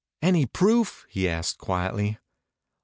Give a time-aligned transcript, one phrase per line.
[0.23, 2.17] "Any proof?" he asked quietly.